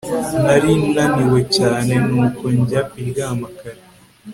Nari 0.43 0.73
naniwe 0.93 1.39
cyane 1.57 1.93
nuko 2.09 2.43
njya 2.57 2.81
kuryama 2.89 3.47
kare 3.59 3.81